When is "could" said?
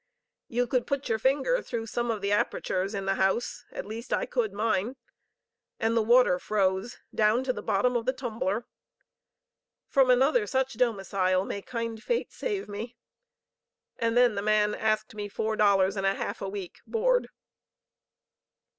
0.65-0.87, 4.25-4.51